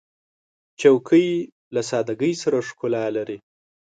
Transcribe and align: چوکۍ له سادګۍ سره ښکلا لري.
چوکۍ 0.79 1.27
له 1.73 1.81
سادګۍ 1.89 2.33
سره 2.43 2.57
ښکلا 2.67 3.05
لري. 3.17 3.37